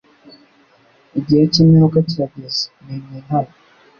[1.19, 3.53] igihe kimperuka kirageze ni mwihane